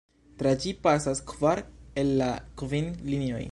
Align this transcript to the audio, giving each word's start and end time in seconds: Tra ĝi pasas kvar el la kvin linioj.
Tra 0.37 0.53
ĝi 0.63 0.71
pasas 0.87 1.21
kvar 1.33 1.63
el 2.05 2.11
la 2.23 2.33
kvin 2.63 2.93
linioj. 3.15 3.47